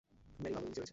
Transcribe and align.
Many, 0.41 0.53
মা- 0.53 0.55
বাবা 0.55 0.65
নীচে 0.67 0.79
রয়েছে। 0.81 0.89